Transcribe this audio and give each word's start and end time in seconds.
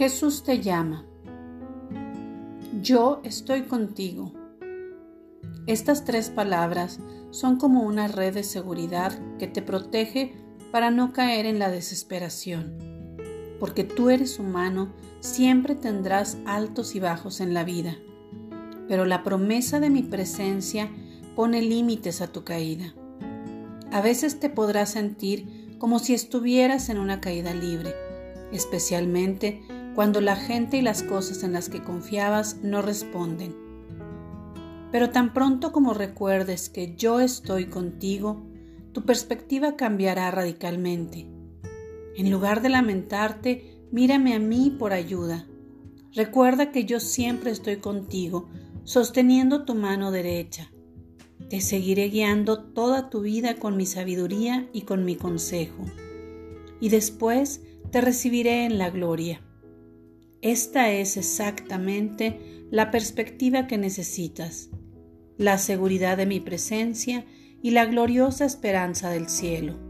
Jesús 0.00 0.44
te 0.44 0.62
llama. 0.62 1.04
Yo 2.80 3.20
estoy 3.22 3.64
contigo. 3.64 4.32
Estas 5.66 6.06
tres 6.06 6.30
palabras 6.30 7.00
son 7.28 7.58
como 7.58 7.82
una 7.82 8.08
red 8.08 8.32
de 8.32 8.42
seguridad 8.42 9.12
que 9.38 9.46
te 9.46 9.60
protege 9.60 10.32
para 10.72 10.90
no 10.90 11.12
caer 11.12 11.44
en 11.44 11.58
la 11.58 11.70
desesperación. 11.70 12.78
Porque 13.58 13.84
tú 13.84 14.08
eres 14.08 14.38
humano, 14.38 14.94
siempre 15.20 15.74
tendrás 15.74 16.38
altos 16.46 16.94
y 16.94 17.00
bajos 17.00 17.42
en 17.42 17.52
la 17.52 17.64
vida. 17.64 17.98
Pero 18.88 19.04
la 19.04 19.22
promesa 19.22 19.80
de 19.80 19.90
mi 19.90 20.02
presencia 20.02 20.90
pone 21.36 21.60
límites 21.60 22.22
a 22.22 22.28
tu 22.28 22.42
caída. 22.42 22.94
A 23.92 24.00
veces 24.00 24.40
te 24.40 24.48
podrás 24.48 24.92
sentir 24.92 25.76
como 25.76 25.98
si 25.98 26.14
estuvieras 26.14 26.88
en 26.88 26.96
una 26.96 27.20
caída 27.20 27.52
libre, 27.52 27.94
especialmente 28.50 29.60
cuando 30.00 30.22
la 30.22 30.34
gente 30.34 30.78
y 30.78 30.80
las 30.80 31.02
cosas 31.02 31.42
en 31.42 31.52
las 31.52 31.68
que 31.68 31.82
confiabas 31.82 32.56
no 32.62 32.80
responden. 32.80 33.54
Pero 34.90 35.10
tan 35.10 35.34
pronto 35.34 35.72
como 35.72 35.92
recuerdes 35.92 36.70
que 36.70 36.96
yo 36.96 37.20
estoy 37.20 37.66
contigo, 37.66 38.42
tu 38.94 39.02
perspectiva 39.02 39.76
cambiará 39.76 40.30
radicalmente. 40.30 41.26
En 42.16 42.30
lugar 42.30 42.62
de 42.62 42.70
lamentarte, 42.70 43.76
mírame 43.92 44.32
a 44.32 44.38
mí 44.38 44.74
por 44.78 44.94
ayuda. 44.94 45.46
Recuerda 46.14 46.72
que 46.72 46.86
yo 46.86 46.98
siempre 46.98 47.50
estoy 47.50 47.76
contigo, 47.76 48.48
sosteniendo 48.84 49.66
tu 49.66 49.74
mano 49.74 50.12
derecha. 50.12 50.72
Te 51.50 51.60
seguiré 51.60 52.08
guiando 52.08 52.62
toda 52.62 53.10
tu 53.10 53.20
vida 53.20 53.56
con 53.56 53.76
mi 53.76 53.84
sabiduría 53.84 54.66
y 54.72 54.80
con 54.80 55.04
mi 55.04 55.16
consejo. 55.16 55.84
Y 56.80 56.88
después 56.88 57.60
te 57.90 58.00
recibiré 58.00 58.64
en 58.64 58.78
la 58.78 58.88
gloria. 58.88 59.42
Esta 60.42 60.90
es 60.90 61.16
exactamente 61.16 62.66
la 62.70 62.90
perspectiva 62.90 63.66
que 63.66 63.76
necesitas, 63.76 64.70
la 65.36 65.58
seguridad 65.58 66.16
de 66.16 66.26
mi 66.26 66.40
presencia 66.40 67.26
y 67.62 67.72
la 67.72 67.84
gloriosa 67.84 68.46
esperanza 68.46 69.10
del 69.10 69.28
cielo. 69.28 69.89